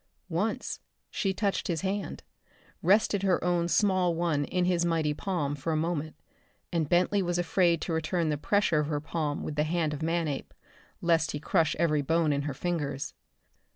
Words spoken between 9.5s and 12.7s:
the hand of Manape, lest he crush every bone in her